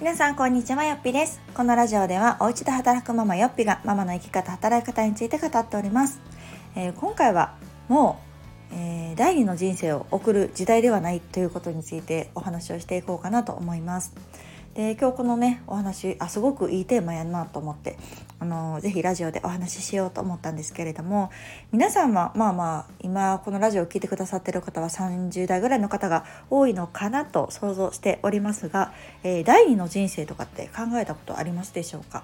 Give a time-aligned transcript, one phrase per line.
[0.00, 1.40] 皆さんこんにちはよっぴです。
[1.54, 6.20] このラジオではお家で働くママよっぴがママの生き方働き方について語っております、
[6.76, 7.56] えー、今回は
[7.88, 8.20] も
[8.70, 14.14] う、えー、第二の人生を送る時代ではないということについてお話をしていこうかなと思います。
[14.78, 17.98] で今日このねお話あすごくいいテーマやなと思って
[18.38, 21.32] あのぜひラジオでお話ししようと思ったんですけれども
[21.72, 28.92] 皆さんはまあまあ今このラジオを聴いてくださってる方は30代ぐらいの方が多いのかなと想像しておりますが、
[29.24, 32.22] えー、第二の人生とかって考えたことありますでしょうか？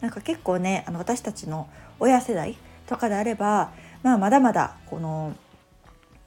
[0.00, 1.68] なんか結構ねあの私たちの
[2.00, 3.70] 親世代とかであれば、
[4.02, 5.34] まあ、まだまだこの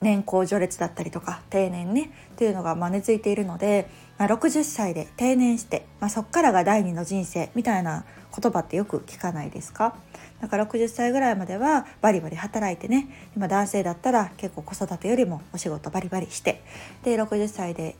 [0.02, 8.06] 年功序列だったりとか定年ねっていうのがま根付いているので、まあ、60歳で定年して、まあ、そっからが第二の人生みたいな
[8.38, 9.96] 言葉ってよく聞かないですか？
[10.42, 16.62] だから60歳ぐらいまではバリバリ働いてね今男性だったら結構子育てよりもお仕事バリバリして
[17.04, 17.96] で60歳で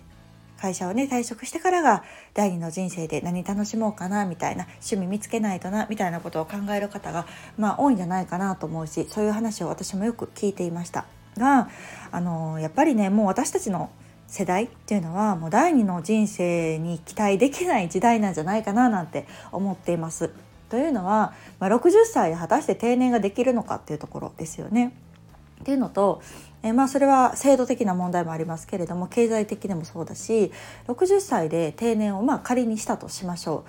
[0.58, 2.04] 会社をね退職してからが
[2.34, 7.26] 第二の人生で何楽しもうかなみたいな趣味見つけないとなみたいなことを考える方が
[7.58, 11.06] まあ多いんじゃないかなと思うしそういう話を私もよく聞いていました。
[11.38, 11.70] が
[12.12, 13.90] あのやっぱりねもう私たちの
[14.28, 20.32] 世代っていうのはもう第二の人生に期待できない時代なんじゃないかななんて思っています。
[20.70, 24.94] というのは、まあ、60歳で果たして定年ができるのかっていうところですよね。
[25.62, 26.22] っていうのと、
[26.64, 30.52] えまあそれは制度的な問題もありますけれども経済的でもそうだし
[30.88, 33.64] 60歳で定年をまあ仮にしたとしましょ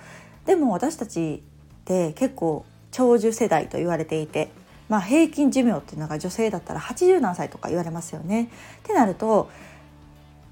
[0.45, 0.47] う。
[0.47, 1.43] でも私たち
[1.81, 4.49] って結構長寿世代と言われていて
[4.89, 8.49] まあ、平均寿命っていうのが女性だったら80何歳とか言われますよね。
[8.79, 9.49] ってなると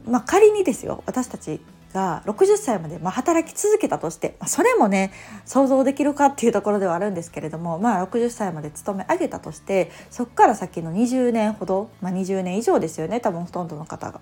[0.07, 1.59] まあ、仮にですよ私たち
[1.93, 5.11] が60歳までま働き続けたとして、まあ、それもね
[5.45, 14.19] 想像できるかっていうところではあるんですけれども、まあ、60歳まで勤め上げたとしてそこから先の20年ほど、まあ、20年以上ですよね多分ほとんどの方が。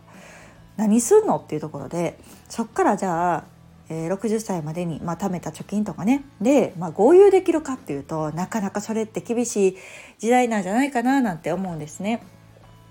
[0.76, 2.18] 何すんのっていうところで
[2.50, 3.44] そこからじゃあ、
[3.90, 9.78] えー、60歳までに、まあ、貯めた貯金とかねで、まあ、合流できるかっていうとなかなかそれって厳しい
[10.18, 12.24] 時代なんじゃないかななんて思うんですね。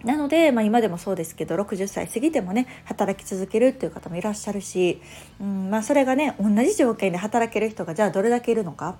[0.05, 5.01] なので、まあ、今でもそうですけど60歳過ぎてもね働き続けるっていう方もいらっしゃるし、
[5.41, 8.97] うんまあ、それがね同じ条件で働ける人がじゃあどれだけいるのか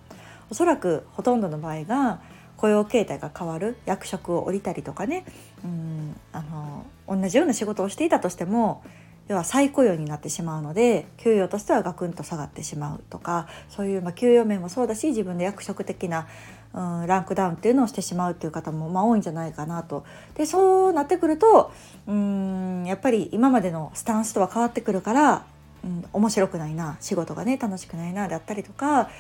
[0.51, 2.21] おそらくほとんどの場合が
[2.57, 5.25] 雇用形態が変わる役職を降りたりとかね、
[5.65, 8.85] うん、あの同じような仕事をしていたとしても
[9.33, 16.27] 要は再雇用になってしまうので給与としてはガクンと下がってしまうとかそういう、まあ、給与面もそうだし自分で役職的な
[16.75, 20.07] うん、ランクダウンっていうのをしてしまうっていう方もまあ多いんじゃないかなと。
[20.35, 21.71] でそうなってくると
[22.07, 25.45] うんやっぱり今までのスタンスとは変わってくるから、
[25.85, 29.11] うん、面白くないな仕事がね楽しくないなだったりとか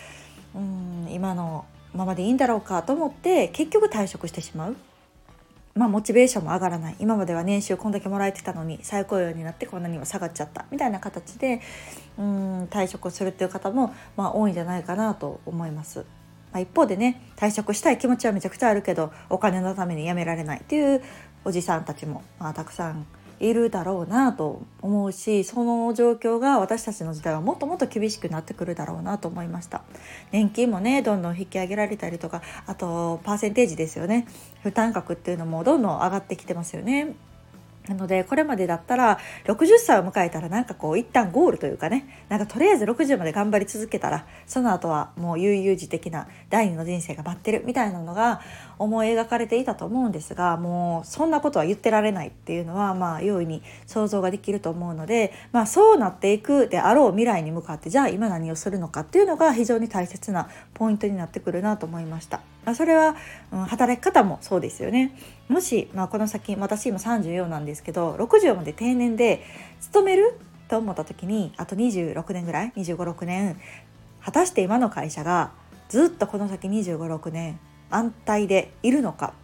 [0.54, 4.76] うん今のままでいいんだろうかと思って結局退職してしまう。
[5.74, 11.62] まあ、モチベーションも上がらない今までは年収こんだけもらえてたのに再雇用になってこんなにも下がっちゃったみたいな形で
[12.18, 16.04] うん退職をするっていう方も、まあ、多いんじゃないかなと思います。
[16.52, 21.02] まあ、一方でね退職したい気持ちはめちゃくちゃあるけどお金のために辞められないっていう
[21.46, 23.06] おじさんたちも、まあ、たくさん
[23.42, 29.82] いるだろうなと思うしその状況が私たちの時代はもっともっと厳しくなってくるだろうなと思いました。
[30.30, 34.26] 年金もねどんどん引き上げられたりとかあとパーセンテージですよね。
[34.62, 37.16] 負担額っていうのもどんどん上がってきてますよね。
[37.88, 48.40] なのでこれまでだったら60歳を迎えたらなんかこう一旦ゴールというかねなんかとりあえず60まで頑張り続けたらその後はもう悠々自適な第二の人生が待ってるみたいなのが
[48.82, 62.40] 思い描かれていたと思うんですがもうそんなことは言ってられないっていうのはまあ容易に想像ができると思うので、まあ、そうなっていくであろう未来に向かってじゃあ今何をするのかっていうのが非常に大切なポイントになってくるなと思いました。
[62.64, 63.16] ま、それは、
[63.52, 65.16] うん、働き方もそうですよね。
[65.48, 69.44] もし、まあ、この先私今34なんですけど60まで定年で
[69.80, 70.38] 勤める
[70.68, 73.60] と思った時にあと26年ぐらい？2 5 6年？
[74.24, 75.50] 果たして今の会社が
[75.88, 77.58] ずっとこの先2 5 6年
[77.94, 79.34] 安泰でいるのか。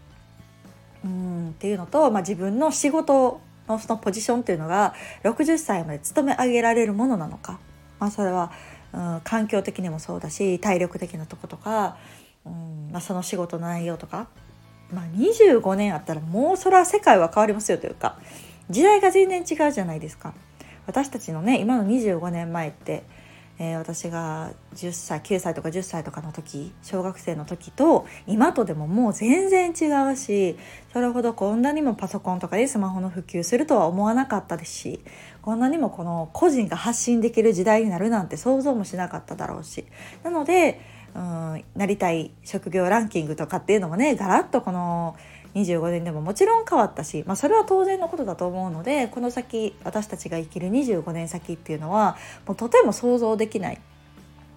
[1.04, 7.60] うんっていうのと、まあ、自分の仕事のそのポジションっていうのが60歳まで勤め上げられるものなのか、
[8.00, 8.50] まあ、それは、
[8.92, 11.96] うん、環境的にもそうだし体力的なとことか
[12.46, 14.28] うんまあ、その仕事の内容とか、
[14.92, 18.18] まあ、25年あったらもうそれは世界は変わりますよというか
[18.70, 20.34] 時代が全然違うじゃないですか。
[20.86, 23.02] 私たちのね今の25年前って、
[23.58, 30.56] えー、私が10歳9歳とか10歳とかの時小学生の時と今とでももう全然違うし
[30.92, 35.00] それほどこんなにもパソコンとかでスマホの普及するとは思わなかったですし
[35.42, 39.84] こんなにもこの個人が発信できる時代になるなんて想像もしなかっただろうし
[40.22, 40.80] なので
[41.14, 45.16] うんなりたい職業ランキングとかっていうのもねガラッとこの
[45.62, 52.16] 25年でももちろん変わったし、まあ、それは当然のことだと思うのでこの先私たちが生きる25年先っていうのは
[52.46, 53.80] もうとても想像できない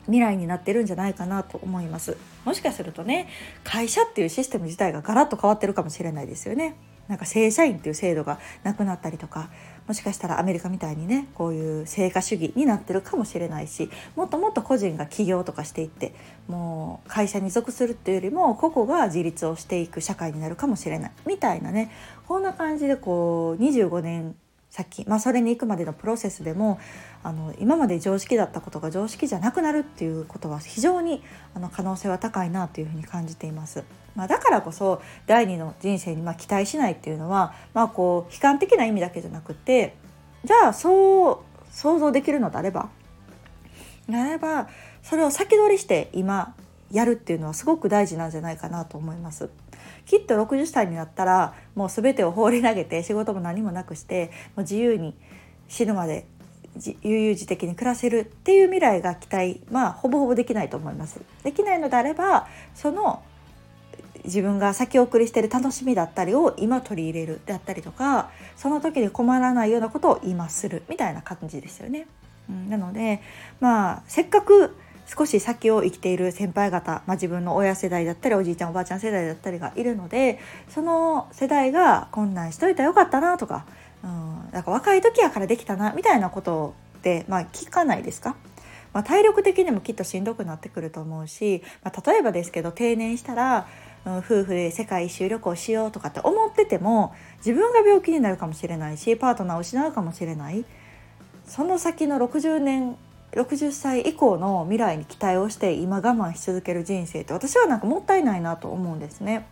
[0.05, 2.17] 未来になってるんじゃないかなと思います。
[2.43, 3.27] もしかするとね
[3.63, 6.75] 会社っていうシステム自体がガラッと変わってるかもしれないですよね。
[7.07, 9.49] なんか正社員っていう制度がなくなったりとか
[9.87, 16.13] もしかしたらアメリカみたいにねこういう成果主義になってるかもしれないしもっともっと個人が起業とかしていって
[16.47, 21.11] もう会社に属するっていうよりも個々が自立をしていく社会になるかもしれない。
[21.25, 21.91] みたいなね
[22.27, 24.35] こんな感じでこう25年
[24.71, 26.79] 先、まあ、それに行くまでのプロセスでも
[27.23, 31.21] あの今まで常識だったことが常識じゃなくなるっていうことは非常に
[31.53, 33.83] あの可能性は高いなというふうに感じています。
[34.15, 39.95] まあ、だからこそ第二の人生にま期待しないっていうのは、まあ、こう悲観的な意味だけじゃなくて
[40.43, 41.37] じゃあそう
[41.71, 42.89] 想像できるのであれば
[44.07, 44.69] なれば
[45.03, 46.55] それを先取りして今
[46.91, 49.49] やるっていうのはすごく大事なんじゃないかなと思います。
[50.11, 55.15] きっと60歳になったらもう全てを放り投げて仕事も何もなくしてもう自由に
[55.69, 56.25] 死ぬまで
[57.01, 61.21] 悠々自適に暮らせるっていう未来が期待まあほぼほぼできないと思います。
[61.45, 63.23] できないのであればその
[64.25, 72.05] 自分が先送りしてる楽しみだったりを今取り入れるであったりとかその時に困らないようなことを今するみたいな感じですよね。
[72.49, 73.21] うん、なので
[73.61, 74.75] まあせっかく
[75.13, 83.65] 少し先を生きている先輩方、まあ、自分の親世代だったりおじいちゃんおばあちゃん世代だったりがいるのでその世代が困難しといたらよかったなとか,、
[84.05, 88.37] うん、なんか若い時やからできたなみたいなことって、まあ、聞かないですか？
[88.93, 93.67] まあ、体力的にもきっとしんどくなってくると思うし、まあ、例えばですけど定年したら、
[94.05, 100.63] うん、夫婦で世界一周旅行しようとかって思ってても自分が病気になるかもしれないしパートナーを失うかもしれない。
[101.45, 102.95] その先の60年
[103.31, 109.47] 60歳以降の未来に期待をして今我慢し続ける人生って私はなんかもったいないなと思うんですね。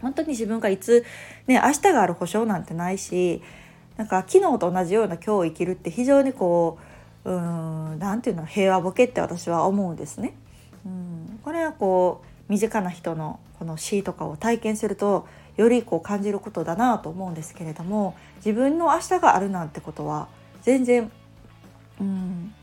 [0.00, 1.04] 本当に自分がいつ
[1.46, 3.42] ね明日がある保証なんてないし
[3.98, 6.78] なんか昨日と同じような今日を生きるって非常にこ
[7.24, 10.34] ううんなんていうの平和ボケって私は思うんですね。
[10.86, 15.26] うんこれはこう身近な人のこの死とかを体験すると
[15.56, 20.28] よりこう感じることだなと思うんですけれども自分の明日があるなんてことは
[20.62, 21.12] 全然
[22.00, 22.54] うん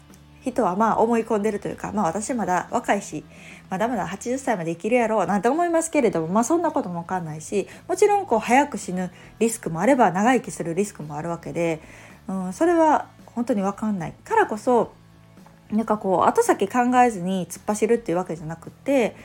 [0.52, 3.24] 人はまあ思い込んでるというかまあ私まだ若いし
[3.70, 11.82] まだまだ80歳まで生きるやろうなんて思いますけれどもまあそんなことも分かんないしもちろんこう早く死ぬリスクもあれば長生きするリスクもあるわけで、
[12.28, 14.92] うん、それは本当に分かんないからこそ
[15.72, 19.16] なんかこう後先考えずに突っ走るっていうわけじゃなくって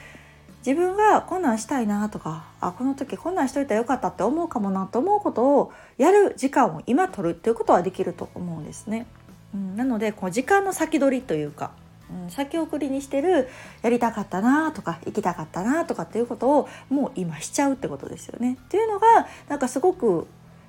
[0.66, 9.06] 自分がこんなんしたいなとかあこの時こんなんしといたらよかったって思うかもなと思うことをやる時間を今取るっていうことはできると思うんですね。
[9.54, 11.72] うん、なのでこう時間の先取りというか、
[12.24, 13.48] うん、先送りにしてる
[13.82, 18.58] やりたかったなとか行きたかったなとかっていうことをもう今しちゃうってことですよね。
[18.60, 20.26] っていうのがなんかすごく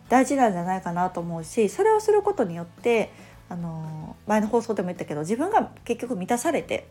[0.09, 3.11] 大事なんじゃないかなと思うしそれをすることによって
[3.49, 6.87] あの前の放送でも言ったけど自分が結局満たされて、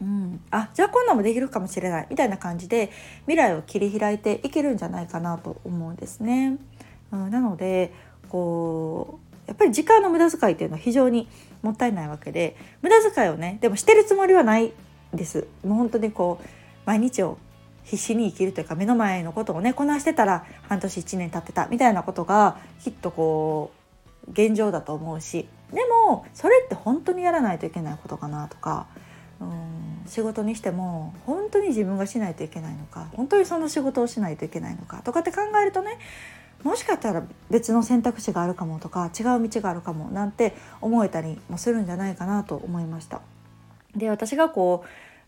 [0.00, 2.90] うん、あじゃあこんなんもできるかもしれないみたいな感じで
[3.22, 6.58] 未来を切り開いていけるんじゃないかなと思うんですね。
[7.12, 7.92] うん、なので
[8.28, 11.28] こうやっぱり時間の無駄遣いっていうのは非常に
[11.62, 14.72] もったいないわけで無駄遣いをねでもしてるつもりはない
[15.12, 15.48] です。
[15.64, 16.46] もう本当にこう
[16.86, 17.36] 毎日を
[17.82, 23.72] 必死に生きるというか目の前のことをねこなしてたら半年1年経ってたみたいなことがきっとこ
[24.28, 25.48] う現状だと思うし。
[25.72, 28.86] でもそれって本当にやらないといけないことかなとか。
[29.40, 35.98] うん仕事にしても本当に自分がしないといけないのか本当にその仕事をしないといけないのかとかって考えるとね
[36.62, 43.22] もしかしたら別の選択肢があるかもとか違う道があるかもなんて思えたりもするんじゃないかなと思いました。
[43.96, 44.84] で私がこ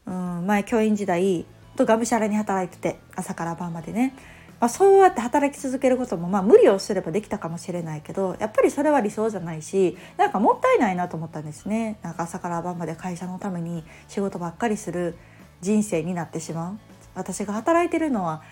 [0.07, 1.45] う、うん、前教員時代
[1.77, 4.15] とがむしゃらに働いてて朝から晩までね、
[4.61, 11.99] まあ、そうやって働き続けることもまあ無理をすればできたかもしれないけどやっぱりそれは理想じゃないしなんかもったいないなと思ったんですね。
[12.03, 15.17] なんか朝から晩まで会社のために仕事ばっかりする
[15.61, 16.79] 人生になってしまう。
[17.15, 18.43] 私が働いてるのは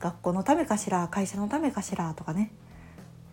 [0.00, 2.50] 学校のためかしら会社のためかしらとかね。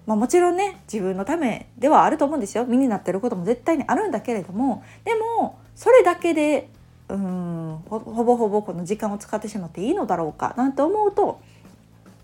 [0.05, 2.65] まあ、もちろんね自分のためではあると思うんですよ。
[2.65, 4.83] 身になってることも絶対にあるんだけれども。
[5.05, 6.69] でもそれだけで
[7.09, 11.41] うんほぼほぼこの時間を使ってしまっていいのだろうかなんて思うと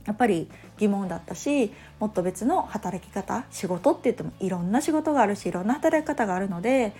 [0.05, 6.93] やっぱり疑問だったしもっと別の働き方仕事って言ってもいろんな仕事があるしいろんな働き方があるので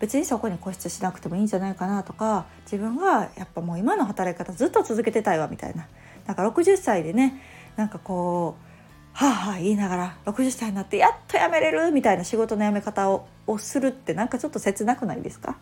[0.00, 5.86] 別にそこに固執しなくてもいいんじゃないかなとか自分がやっぱもう今の働き方ずっと続けてたいわみたいな。
[6.26, 7.40] なんか60歳でね
[7.76, 8.66] なんかこう
[9.12, 13.26] はあはあ言いながら60歳になってやっと辞めれるみたいな仕事の辞め方を
[13.58, 15.56] するってなんかちょっと切なくないですか？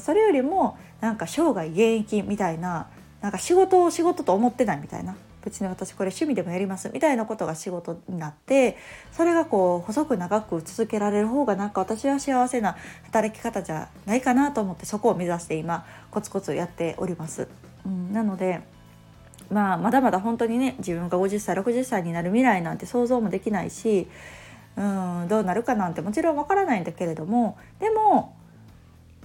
[0.00, 2.88] それよりもなんか生涯現役みたいな
[3.20, 8.76] なんか仕事を仕事と思ってないみたいな別に私これ趣味でもやりますみたいなことが仕事になって
[9.12, 17.48] それがこう細く長く続けられる方がなんか私は幸せな働き方じゃないかなと思ってそこを目指して今コツコツやっております。
[17.86, 18.60] うん、なので
[19.50, 24.08] まあまだまだ本当にね自分が50歳60歳になる未来なんて想像もできないし
[24.76, 28.36] うんどうなるかなんてもちろんわからないんだけれどもでも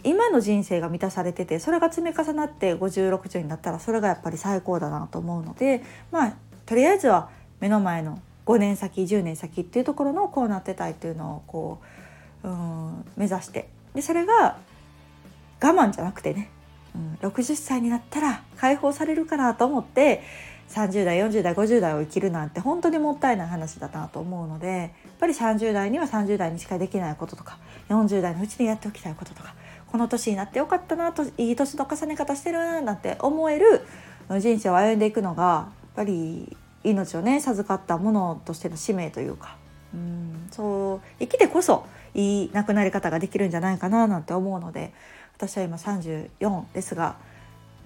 [0.04, 6.34] 今の人生が満たされててそれが積み重なって5060になったらそれがやっぱり最高だなと思うのでまあ
[6.66, 11.80] とりあえずは目の前の5年先10年先っていうところのこうなってたいっていうのをこ
[12.44, 13.70] ううん目指して。
[13.94, 14.58] でそれが
[15.62, 16.50] 我慢じゃなくてね、
[16.96, 20.22] うん、60歳になったら解放されるかなと思って
[20.70, 27.58] 30代40代50代を生きるなんて本当にもったいない話だなと思うのでやっぱり30代には30代にしかできないこととか
[27.90, 29.56] 40代のうちにやっておきたいこととか
[29.92, 33.86] この年になってよかったなといい年の重ね方してるななんて思える
[34.40, 39.58] 人生を歩んでいくのがやっぱり命をね授かったものとしての使命というか
[39.94, 41.86] うんそう生きてこそ
[42.16, 44.94] いい亡くなり方ができるんじゃないかななんて思うので
[45.38, 47.18] 私は今34ですが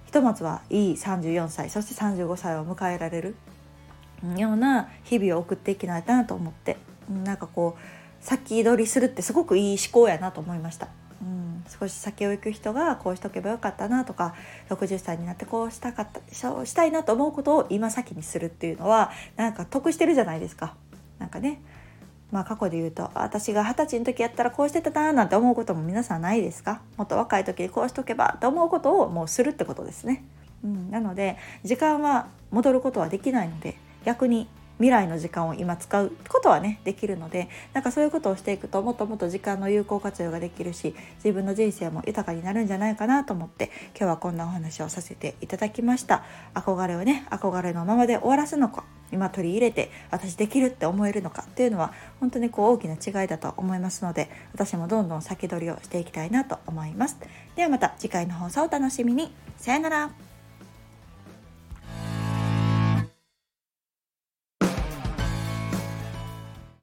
[0.06, 3.36] ひとまずはいい34歳そして35歳を迎えられる
[4.36, 6.76] ような日々を送っていきないかなと思って
[7.24, 10.88] なんかこう先取りするってすごくいい思考やなと思いました。
[11.20, 14.34] うん、少し先を行く人がこうしとけばよかったなとか
[14.70, 20.74] 60歳になってこうしたかったそうしたいなと思うことを今先にするっていうのはなんか得してるじゃないですか。
[21.18, 21.60] なんかね
[22.30, 26.82] まあ過去で言うと私が二十歳の時やったらこうしてたななんて思うことも皆さんないですか？
[26.96, 30.24] もっと若い時にこうしとけばと思うことをもうするってことですね。
[30.64, 57.16] うん、なので時間は戻ることはできないので逆に未来の時間を今使うことはねできるのでなんかそういうことをしていくともっともっと時間の有効活用ができるし自分の人生も豊かになるんじゃないかなと思って今日はこんなお話をさせていただきました憧れをね憧れのままで終わらすのか今取り入れて私できるって思えるのかっていうのは本当にこう大きな違いだと思いますので私もどんどん先取りをしていきたいなと思います。
[57.56, 59.32] ではまた次回の放送お楽しみに。
[59.56, 60.27] さよなら。